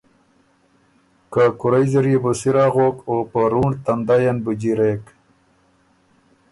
[1.31, 5.03] که کُورئ زر يې بو سِر اغوک او په رُونړ تندئ ان بُو جیرېک۔